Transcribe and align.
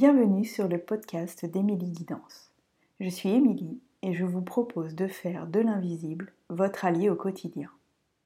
Bienvenue 0.00 0.44
sur 0.44 0.68
le 0.68 0.78
podcast 0.78 1.44
d'Émilie 1.44 1.90
Guidance. 1.90 2.52
Je 3.00 3.08
suis 3.08 3.30
Émilie 3.30 3.82
et 4.02 4.14
je 4.14 4.24
vous 4.24 4.42
propose 4.42 4.94
de 4.94 5.08
faire 5.08 5.48
de 5.48 5.58
l'invisible 5.58 6.32
votre 6.48 6.84
allié 6.84 7.10
au 7.10 7.16
quotidien. 7.16 7.68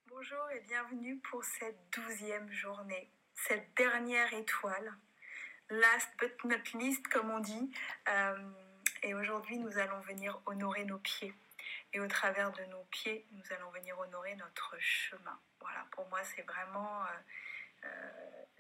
Bonjour 0.09 0.51
et 0.51 0.61
bienvenue 0.69 1.17
pour 1.31 1.43
cette 1.45 1.79
douzième 1.97 2.53
journée, 2.53 3.09
cette 3.35 3.67
dernière 3.75 4.35
étoile, 4.35 4.93
last 5.71 6.11
but 6.19 6.35
not 6.45 6.79
least 6.79 7.09
comme 7.09 7.31
on 7.31 7.41
dit. 7.41 7.71
Euh, 8.07 8.37
et 9.03 9.15
aujourd'hui 9.15 9.57
nous 9.57 9.79
allons 9.79 10.01
venir 10.01 10.43
honorer 10.45 10.85
nos 10.85 10.99
pieds. 10.99 11.33
Et 11.95 12.01
au 12.01 12.07
travers 12.07 12.53
de 12.53 12.65
nos 12.71 12.85
pieds, 12.91 13.25
nous 13.33 13.57
allons 13.57 13.71
venir 13.71 13.99
honorer 13.99 14.37
notre 14.37 14.77
chemin. 14.79 15.39
Voilà, 15.59 15.87
pour 15.93 16.07
moi 16.11 16.19
c'est 16.37 16.43
vraiment... 16.43 17.01
Euh, 17.05 17.19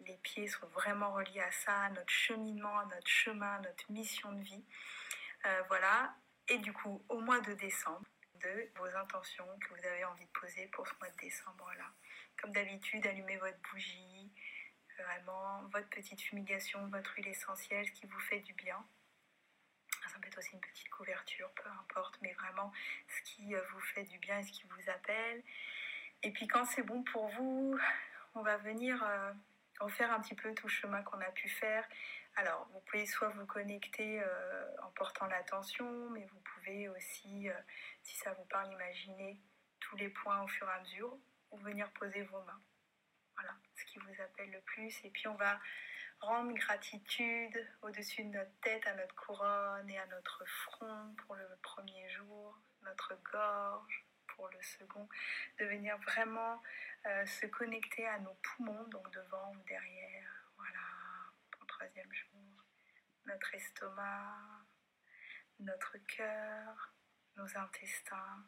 les 0.07 0.16
pieds 0.18 0.48
sont 0.48 0.66
vraiment 0.68 1.12
reliés 1.12 1.41
à 1.41 1.50
ça, 1.50 1.82
à 1.82 1.91
notre 1.91 2.11
cheminement, 2.11 2.79
à 2.79 2.84
notre 2.86 3.07
chemin, 3.07 3.55
à 3.55 3.61
notre 3.61 3.91
mission 3.91 4.32
de 4.32 4.43
vie. 4.43 4.64
Euh, 5.46 5.62
voilà. 5.69 6.15
Et 6.48 6.59
du 6.59 6.73
coup, 6.73 7.05
au 7.09 7.20
mois 7.20 7.41
de 7.41 7.52
décembre, 7.55 8.06
de 8.34 8.70
vos 8.77 8.96
intentions 8.96 9.46
que 9.60 9.69
vous 9.69 9.87
avez 9.87 10.05
envie 10.05 10.24
de 10.24 10.30
poser 10.30 10.66
pour 10.69 10.87
ce 10.87 10.95
mois 11.01 11.10
de 11.10 11.16
décembre-là. 11.16 11.93
Comme 12.41 12.52
d'habitude, 12.52 13.06
allumez 13.06 13.37
votre 13.37 13.59
bougie, 13.70 14.32
vraiment 14.98 15.62
votre 15.73 15.88
petite 15.88 16.20
fumigation, 16.20 16.87
votre 16.88 17.15
huile 17.15 17.29
essentielle, 17.29 17.87
ce 17.87 17.93
qui 17.93 18.07
vous 18.07 18.20
fait 18.20 18.41
du 18.41 18.52
bien. 18.54 18.84
Ça 20.09 20.18
peut 20.18 20.27
être 20.27 20.38
aussi 20.38 20.52
une 20.52 20.60
petite 20.60 20.88
couverture, 20.91 21.51
peu 21.52 21.68
importe, 21.80 22.18
mais 22.23 22.32
vraiment 22.32 22.73
ce 23.09 23.23
qui 23.23 23.54
euh, 23.54 23.62
vous 23.73 23.80
fait 23.80 24.04
du 24.04 24.18
bien 24.18 24.41
et 24.41 24.43
ce 24.43 24.51
qui 24.51 24.65
vous 24.65 24.91
appelle. 24.91 25.43
Et 26.24 26.32
puis 26.32 26.48
quand 26.48 26.65
c'est 26.65 26.82
bon 26.82 27.04
pour 27.04 27.29
vous, 27.29 27.79
on 28.34 28.42
va 28.42 28.56
venir 28.59 29.02
euh, 29.02 29.32
refaire 29.80 30.12
un 30.12 30.20
petit 30.20 30.34
peu 30.34 30.54
tout 30.54 30.66
le 30.66 30.73
chemin 30.73 31.02
qu'on 31.02 31.20
a 31.20 31.30
pu 31.32 31.48
faire. 31.48 31.84
Alors, 32.36 32.66
vous 32.73 32.80
pouvez 32.80 33.06
soit 33.06 33.28
vous 33.28 33.46
connecter 33.46 34.23
euh, 34.23 34.77
en 34.82 34.90
portant 34.92 35.27
l'attention, 35.27 36.10
mais 36.10 36.24
vous 36.24 36.40
pouvez 36.40 36.88
aussi, 36.88 37.48
euh, 37.48 37.54
si 38.02 38.16
ça 38.16 38.32
vous 38.32 38.45
parle, 38.45 38.73
imaginer 38.73 39.40
tous 39.80 39.96
les 39.96 40.09
points 40.09 40.42
au 40.42 40.48
fur 40.48 40.66
et 40.68 40.73
à 40.73 40.80
mesure 40.80 41.18
ou 41.51 41.59
venir 41.59 41.90
poser 41.92 42.23
vos 42.23 42.40
mains. 42.42 42.62
Voilà, 43.34 43.54
ce 43.76 43.84
qui 43.84 43.98
vous 43.98 44.23
appelle 44.23 44.51
le 44.51 44.60
plus. 44.62 45.04
Et 45.04 45.10
puis, 45.10 45.29
on 45.29 45.35
va 45.35 45.60
rendre 46.20 46.54
gratitude 46.54 47.68
au-dessus 47.82 48.24
de 48.24 48.30
notre 48.30 48.60
tête, 48.60 48.87
à 48.87 48.95
notre 48.95 49.14
couronne 49.14 49.90
et 49.90 49.98
à 49.98 50.07
notre 50.07 50.45
front 50.46 51.14
pour 51.26 51.35
le 51.35 51.46
premier 51.62 52.09
jour, 52.10 52.59
notre 52.82 53.14
gorge, 53.30 54.07
pour 54.37 54.49
le 54.49 54.63
second, 54.63 55.09
de 55.59 55.65
venir 55.66 55.97
vraiment 55.99 56.63
euh, 57.07 57.27
se 57.27 57.47
connecter 57.47 58.07
à 58.07 58.19
nos 58.21 58.35
poumons, 58.43 58.85
donc 58.85 59.11
devant 59.13 59.52
ou 59.52 59.63
derrière, 59.69 60.30
voilà, 60.57 60.79
pour 61.51 61.63
le 61.63 61.66
troisième 61.66 62.13
jour, 62.13 62.65
notre 63.27 63.55
estomac, 63.55 64.38
notre 65.60 65.97
cœur, 66.06 66.93
nos 67.37 67.56
intestins, 67.56 68.44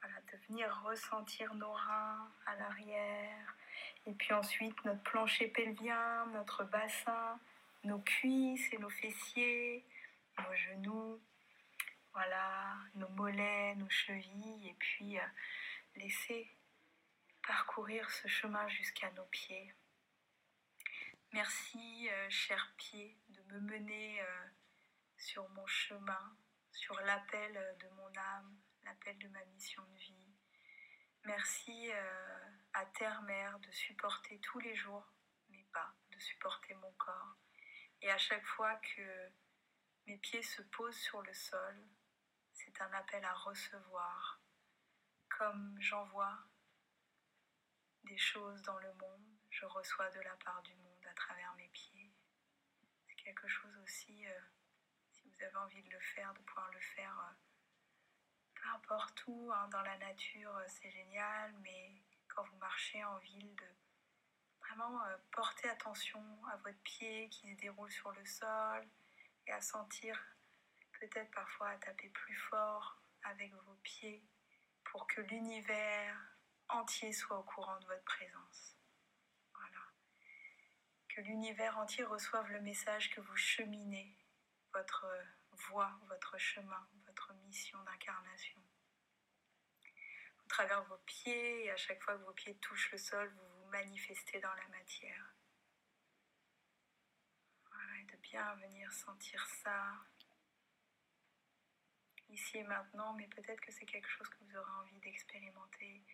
voilà, 0.00 0.20
de 0.32 0.36
venir 0.48 0.82
ressentir 0.84 1.54
nos 1.54 1.72
reins 1.72 2.30
à 2.46 2.56
l'arrière, 2.56 3.56
et 4.06 4.12
puis 4.12 4.32
ensuite 4.32 4.84
notre 4.84 5.02
plancher 5.02 5.48
pelvien, 5.48 6.26
notre 6.26 6.64
bassin, 6.64 7.38
nos 7.84 7.98
cuisses 8.00 8.72
et 8.72 8.78
nos 8.78 8.90
fessiers, 8.90 9.84
nos 10.38 10.54
genoux, 10.54 11.20
voilà, 12.18 12.76
nos 12.96 13.08
mollets, 13.10 13.76
nos 13.76 13.88
chevilles, 13.88 14.68
et 14.68 14.74
puis 14.74 15.20
euh, 15.20 15.26
laisser 15.94 16.50
parcourir 17.46 18.10
ce 18.10 18.26
chemin 18.26 18.66
jusqu'à 18.66 19.08
nos 19.12 19.26
pieds. 19.26 19.72
Merci, 21.32 22.08
euh, 22.10 22.26
chers 22.28 22.74
pieds, 22.76 23.16
de 23.28 23.40
me 23.42 23.60
mener 23.60 24.20
euh, 24.20 24.46
sur 25.16 25.48
mon 25.50 25.66
chemin, 25.68 26.36
sur 26.72 27.00
l'appel 27.02 27.76
de 27.78 27.88
mon 27.90 28.12
âme, 28.16 28.58
l'appel 28.82 29.16
de 29.18 29.28
ma 29.28 29.44
mission 29.44 29.84
de 29.84 29.98
vie. 29.98 30.34
Merci 31.24 31.90
à 32.72 32.84
Terre-Mère 32.86 33.60
de 33.60 33.70
supporter 33.70 34.40
tous 34.40 34.58
les 34.58 34.74
jours 34.74 35.06
mes 35.50 35.64
pas, 35.72 35.94
de 36.10 36.18
supporter 36.18 36.74
mon 36.74 36.92
corps. 36.94 37.36
Et 38.02 38.10
à 38.10 38.18
chaque 38.18 38.46
fois 38.46 38.74
que 38.76 39.30
mes 40.06 40.16
pieds 40.16 40.42
se 40.42 40.62
posent 40.62 40.98
sur 40.98 41.22
le 41.22 41.34
sol, 41.34 41.88
c'est 42.58 42.80
un 42.82 42.92
appel 42.92 43.24
à 43.24 43.32
recevoir. 43.34 44.40
Comme 45.28 45.76
j'envoie 45.80 46.36
des 48.02 48.18
choses 48.18 48.60
dans 48.62 48.78
le 48.78 48.92
monde, 48.94 49.38
je 49.50 49.64
reçois 49.66 50.10
de 50.10 50.20
la 50.20 50.34
part 50.36 50.62
du 50.62 50.74
monde 50.74 51.06
à 51.08 51.14
travers 51.14 51.54
mes 51.54 51.68
pieds. 51.68 52.12
C'est 53.06 53.14
quelque 53.14 53.46
chose 53.46 53.76
aussi, 53.84 54.26
euh, 54.26 54.40
si 55.12 55.28
vous 55.28 55.44
avez 55.44 55.56
envie 55.56 55.82
de 55.82 55.90
le 55.90 56.00
faire, 56.00 56.34
de 56.34 56.40
pouvoir 56.40 56.70
le 56.72 56.80
faire 56.80 57.36
euh, 58.64 58.78
peu 58.88 58.94
où, 59.28 59.52
hein, 59.52 59.68
dans 59.68 59.82
la 59.82 59.96
nature, 59.98 60.56
euh, 60.56 60.64
c'est 60.66 60.90
génial, 60.90 61.54
mais 61.60 62.02
quand 62.28 62.42
vous 62.42 62.56
marchez 62.56 63.04
en 63.04 63.18
ville, 63.18 63.54
de 63.54 63.66
vraiment 64.60 65.00
porter 65.30 65.68
attention 65.70 66.22
à 66.46 66.56
votre 66.56 66.78
pied 66.82 67.28
qui 67.30 67.52
se 67.52 67.60
déroule 67.60 67.90
sur 67.90 68.10
le 68.12 68.24
sol 68.26 68.86
et 69.46 69.52
à 69.52 69.60
sentir 69.60 70.37
peut-être 71.00 71.30
parfois 71.30 71.70
à 71.70 71.78
taper 71.78 72.08
plus 72.10 72.36
fort 72.36 73.00
avec 73.24 73.52
vos 73.52 73.74
pieds 73.82 74.24
pour 74.84 75.06
que 75.06 75.20
l'univers 75.22 76.16
entier 76.68 77.12
soit 77.12 77.38
au 77.38 77.42
courant 77.42 77.78
de 77.80 77.86
votre 77.86 78.04
présence. 78.04 78.76
Voilà. 79.54 79.84
Que 81.08 81.20
l'univers 81.22 81.78
entier 81.78 82.04
reçoive 82.04 82.50
le 82.50 82.60
message 82.60 83.10
que 83.10 83.20
vous 83.20 83.36
cheminez, 83.36 84.16
votre 84.72 85.06
voie, 85.52 85.98
votre 86.08 86.38
chemin, 86.38 86.88
votre 87.06 87.32
mission 87.46 87.82
d'incarnation. 87.82 88.60
Au 90.44 90.48
travers 90.48 90.84
vos 90.84 90.98
pieds, 90.98 91.64
et 91.64 91.70
à 91.70 91.76
chaque 91.76 92.02
fois 92.02 92.16
que 92.16 92.24
vos 92.24 92.32
pieds 92.32 92.56
touchent 92.58 92.92
le 92.92 92.98
sol, 92.98 93.28
vous 93.28 93.62
vous 93.62 93.70
manifestez 93.70 94.40
dans 94.40 94.54
la 94.54 94.68
matière. 94.68 95.34
Voilà, 97.70 98.00
et 98.00 98.04
de 98.04 98.16
bien 98.16 98.54
venir 98.56 98.92
sentir 98.92 99.46
ça 99.46 99.92
ici 102.28 102.58
et 102.58 102.64
maintenant, 102.64 103.12
mais 103.14 103.26
peut-être 103.28 103.60
que 103.60 103.72
c'est 103.72 103.86
quelque 103.86 104.08
chose 104.08 104.28
que 104.28 104.44
vous 104.44 104.56
aurez 104.56 104.72
envie 104.72 104.98
d'expérimenter 105.00 106.04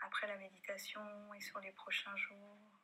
après 0.00 0.26
la 0.26 0.36
méditation 0.36 1.34
et 1.34 1.40
sur 1.40 1.60
les 1.60 1.72
prochains 1.72 2.16
jours. 2.16 2.80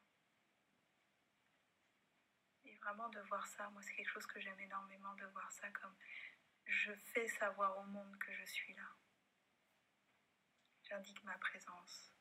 Et 2.65 2.75
vraiment 2.77 3.09
de 3.09 3.21
voir 3.21 3.47
ça, 3.47 3.69
moi 3.71 3.83
c'est 3.83 3.95
quelque 3.95 4.11
chose 4.11 4.27
que 4.27 4.41
j'aime 4.41 4.61
énormément 4.61 5.15
de 5.15 5.27
voir 5.27 5.51
ça 5.53 5.69
comme 5.71 5.95
je 6.67 6.93
fais 6.93 7.29
savoir 7.29 7.79
au 7.79 7.85
monde 7.85 8.19
que 8.19 8.33
je 8.33 8.45
suis 8.45 8.75
là. 8.75 8.89
J'indique 10.83 11.23
ma 11.25 11.39
présence. 11.39 12.13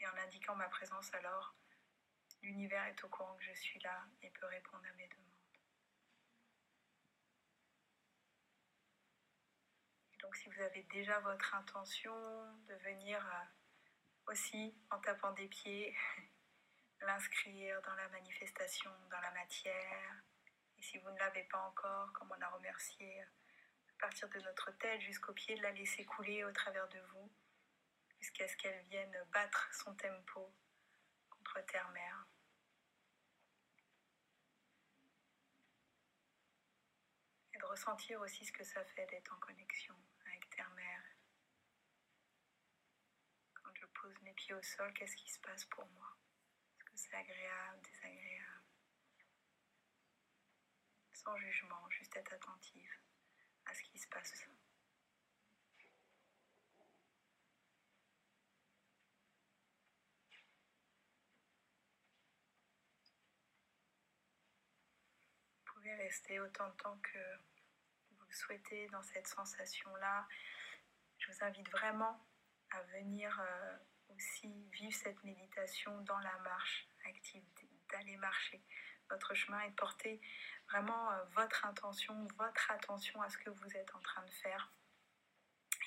Et 0.00 0.06
en 0.06 0.16
indiquant 0.16 0.56
ma 0.56 0.68
présence 0.68 1.12
alors, 1.14 1.54
l'univers 2.42 2.84
est 2.86 3.04
au 3.04 3.08
courant 3.08 3.34
que 3.36 3.44
je 3.44 3.54
suis 3.54 3.78
là 3.80 4.04
et 4.22 4.30
peut 4.30 4.46
répondre 4.46 4.84
à 4.86 4.92
mes 4.94 5.08
demandes. 5.08 5.31
Donc 10.32 10.38
si 10.38 10.48
vous 10.48 10.62
avez 10.62 10.82
déjà 10.84 11.20
votre 11.20 11.54
intention 11.54 12.14
de 12.66 12.74
venir 12.76 13.18
euh, 13.18 14.32
aussi 14.32 14.74
en 14.90 14.98
tapant 15.00 15.30
des 15.32 15.46
pieds, 15.46 15.94
l'inscrire 17.02 17.82
dans 17.82 17.94
la 17.96 18.08
manifestation, 18.08 18.90
dans 19.10 19.20
la 19.20 19.30
matière. 19.32 20.22
Et 20.78 20.82
si 20.82 20.96
vous 20.96 21.10
ne 21.10 21.18
l'avez 21.18 21.44
pas 21.44 21.60
encore, 21.68 22.10
comme 22.14 22.32
on 22.34 22.40
a 22.40 22.48
remercié, 22.48 23.20
à 23.20 23.26
partir 23.98 24.26
de 24.30 24.40
notre 24.40 24.70
tête 24.78 25.02
jusqu'au 25.02 25.34
pied, 25.34 25.54
de 25.54 25.62
la 25.62 25.72
laisser 25.72 26.06
couler 26.06 26.44
au 26.44 26.52
travers 26.52 26.88
de 26.88 27.00
vous, 27.12 27.30
jusqu'à 28.18 28.48
ce 28.48 28.56
qu'elle 28.56 28.82
vienne 28.84 29.14
battre 29.34 29.68
son 29.74 29.94
tempo 29.96 30.50
contre 31.28 31.60
terre-mère. 31.66 32.26
Et 37.52 37.58
de 37.58 37.64
ressentir 37.66 38.18
aussi 38.22 38.46
ce 38.46 38.52
que 38.52 38.64
ça 38.64 38.82
fait 38.86 39.04
d'être 39.08 39.34
en 39.34 39.40
connexion 39.40 39.94
terre-mère. 40.56 41.02
Quand 43.54 43.70
je 43.74 43.86
pose 44.02 44.20
mes 44.22 44.32
pieds 44.32 44.54
au 44.54 44.62
sol, 44.62 44.92
qu'est-ce 44.94 45.14
qui 45.14 45.30
se 45.30 45.38
passe 45.38 45.64
pour 45.66 45.86
moi? 45.90 46.18
Est-ce 46.76 46.84
que 46.84 46.96
c'est 46.96 47.14
agréable, 47.14 47.80
désagréable? 47.82 48.62
Sans 51.12 51.36
jugement, 51.36 51.88
juste 51.90 52.16
être 52.16 52.32
attentive 52.32 52.90
à 53.66 53.74
ce 53.74 53.82
qui 53.84 53.96
se 53.96 54.08
passe. 54.08 54.32
Vous 65.64 65.72
pouvez 65.74 65.94
rester 65.94 66.40
autant 66.40 66.68
de 66.68 66.76
temps 66.76 66.98
que 66.98 67.38
souhaitez 68.30 68.88
dans 68.88 69.02
cette 69.02 69.28
sensation-là. 69.28 70.26
Je 71.18 71.30
vous 71.30 71.44
invite 71.44 71.68
vraiment 71.70 72.20
à 72.72 72.82
venir 72.98 73.38
euh, 73.40 73.76
aussi 74.14 74.48
vivre 74.72 74.94
cette 74.94 75.22
méditation 75.24 76.00
dans 76.02 76.18
la 76.18 76.36
marche 76.38 76.88
active, 77.04 77.44
d'aller 77.90 78.16
marcher. 78.16 78.62
votre 79.10 79.34
chemin 79.34 79.60
et 79.60 79.70
de 79.70 79.74
porter 79.74 80.20
vraiment 80.68 81.12
euh, 81.12 81.24
votre 81.34 81.66
intention, 81.66 82.26
votre 82.38 82.70
attention 82.70 83.20
à 83.20 83.28
ce 83.28 83.36
que 83.36 83.50
vous 83.50 83.76
êtes 83.76 83.94
en 83.94 84.00
train 84.00 84.24
de 84.24 84.30
faire. 84.30 84.72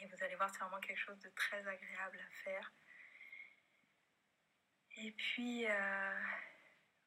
Et 0.01 0.07
vous 0.07 0.23
allez 0.23 0.35
voir, 0.35 0.49
c'est 0.51 0.59
vraiment 0.59 0.79
quelque 0.79 0.99
chose 0.99 1.19
de 1.19 1.29
très 1.29 1.65
agréable 1.67 2.19
à 2.19 2.29
faire. 2.43 2.71
Et 4.97 5.11
puis, 5.13 5.65
euh, 5.65 6.23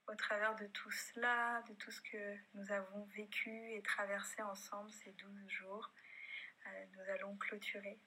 au 0.09 0.15
travers 0.17 0.57
de 0.57 0.67
tout 0.67 0.91
cela, 0.91 1.63
de 1.69 1.75
tout 1.75 1.91
ce 1.91 2.01
que 2.01 2.37
nous 2.55 2.73
avons 2.73 3.05
vécu 3.17 3.73
et 3.73 3.83
traversé 3.83 4.43
ensemble 4.43 4.91
ces 4.91 5.13
12 5.13 5.49
jours, 5.49 5.93
nous 6.93 7.01
allons 7.15 7.35
clôturer 7.37 7.99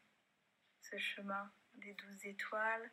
ce 0.81 0.97
chemin 0.97 1.51
des 1.75 1.93
12 1.93 2.25
étoiles. 2.25 2.91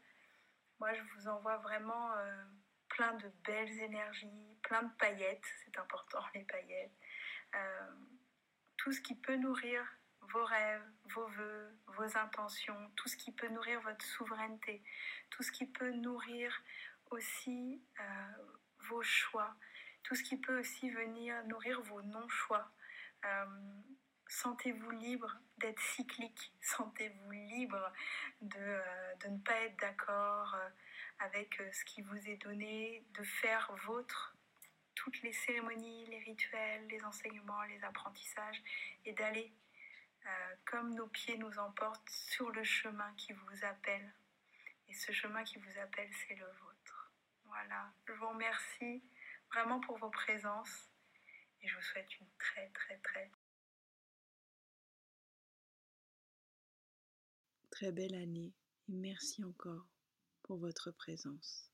Moi, 0.81 0.93
je 0.95 1.03
vous 1.15 1.29
envoie 1.29 1.57
vraiment 1.59 2.13
euh, 2.15 2.45
plein 2.89 3.15
de 3.15 3.29
belles 3.45 3.79
énergies, 3.81 4.57
plein 4.63 4.83
de 4.83 4.93
paillettes, 4.99 5.45
c'est 5.65 5.79
important 5.79 6.21
les 6.35 6.45
paillettes. 6.45 6.93
tout 8.77 8.93
ce 8.93 9.01
qui 9.01 9.15
peut 9.15 9.37
nourrir 9.37 9.85
vos 10.33 10.45
rêves, 10.45 10.83
vos 11.15 11.27
voeux, 11.27 11.79
vos 11.87 12.19
intentions, 12.19 12.91
tout 12.97 13.09
ce 13.09 13.17
qui 13.17 13.33
peut 13.33 13.49
nourrir 13.49 13.81
votre 13.81 14.05
souveraineté, 14.05 14.83
tout 15.31 15.43
ce 15.43 15.51
qui 15.51 15.67
peut 15.67 15.91
nourrir 15.91 16.63
aussi 17.11 17.83
euh, 18.01 18.05
vos 18.89 19.03
choix, 19.03 19.55
tout 20.03 20.15
ce 20.15 20.23
qui 20.23 20.37
peut 20.37 20.59
aussi 20.59 20.91
venir 20.91 21.43
nourrir 21.47 21.81
vos 21.83 22.03
non-choix. 22.03 22.71
Euh, 24.29 24.35
sentez-vous 24.43 24.91
libre 24.91 25.37
d'être 25.59 25.81
cyclique, 25.81 26.53
sentez-vous 26.61 27.31
libre 27.31 27.93
de, 28.41 28.57
euh, 28.59 29.15
de, 29.17 29.29
ne 29.29 29.39
pas 29.39 29.61
être 29.63 29.77
d'accord 29.81 30.57
avec 31.19 31.61
ce 31.73 31.85
qui 31.85 32.03
vous 32.03 32.29
est 32.29 32.37
donné, 32.37 33.05
de 33.15 33.23
faire 33.25 33.73
vôtre 33.87 34.37
toutes 34.95 35.23
les 35.23 35.33
cérémonies, 35.33 36.07
les 36.07 36.19
rituels, 36.19 36.87
les 36.89 37.05
enseignements, 37.05 37.63
les 37.65 37.83
apprentissages 37.85 38.63
et 39.05 39.13
d'aller 39.13 39.53
euh, 40.27 40.55
comme 40.65 40.95
nos 40.95 41.07
pieds 41.07 41.39
nous 41.39 41.59
emportent 41.59 42.11
sur 42.11 42.51
le 42.51 42.65
chemin 42.65 43.13
qui 43.17 43.33
vous 43.33 43.65
appelle. 43.65 44.13
Et 44.89 44.95
ce 44.95 45.13
chemin 45.13 45.45
qui 45.45 45.59
vous 45.59 45.79
appelle, 45.79 46.11
c'est 46.27 46.35
le 46.35 46.47
vôtre. 46.47 47.13
Voilà, 47.45 47.93
je 48.07 48.13
vous 48.13 48.29
remercie 48.29 49.03
vraiment 49.53 49.81
pour 49.81 49.99
vos 49.99 50.11
présences 50.11 50.91
et 51.63 51.69
je 51.69 51.77
vous 51.77 51.83
souhaite 51.83 52.19
une 52.21 52.29
très 52.39 52.69
très 52.71 52.99
très 52.99 53.31
très 57.79 57.93
belle 57.93 58.17
année 58.17 58.53
et 58.89 58.97
merci 58.97 59.45
encore 59.45 59.87
pour 60.43 60.59
votre 60.59 60.91
présence. 60.91 61.71